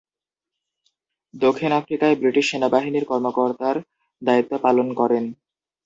দক্ষিণ 1.33 1.71
আফ্রিকায় 1.79 2.15
ব্রিটিশ 2.15 2.45
সেনাবাহিনীর 2.49 3.05
কর্মকর্তার 3.05 3.75
দায়িত্ব 4.21 4.53
পালন 4.65 4.87
করেন। 4.93 5.23